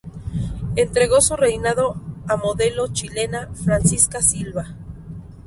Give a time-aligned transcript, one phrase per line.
[0.75, 1.95] Entregó su reinado
[2.27, 4.65] a modelo chilena Francisca Silva.